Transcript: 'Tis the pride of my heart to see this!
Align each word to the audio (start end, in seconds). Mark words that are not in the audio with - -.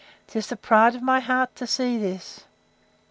'Tis 0.29 0.47
the 0.47 0.55
pride 0.55 0.95
of 0.95 1.03
my 1.03 1.19
heart 1.19 1.55
to 1.55 1.67
see 1.67 1.95
this! 1.95 2.45